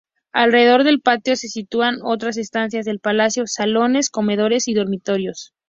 Alrededor 0.33 0.83
del 0.83 0.99
patio 0.99 1.35
se 1.35 1.47
sitúan 1.47 1.97
otras 2.01 2.37
estancias 2.37 2.85
del 2.85 2.99
palacio: 2.99 3.45
Salones, 3.45 4.09
comedores 4.09 4.67
y 4.67 4.73
dormitorios. 4.73 5.53